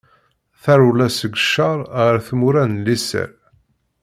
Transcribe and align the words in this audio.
Tarewla 0.61 1.07
seg 1.11 1.33
ccer 1.41 1.79
ɣer 1.95 2.15
tmura 2.27 2.63
n 2.71 2.73
liser. 2.85 3.29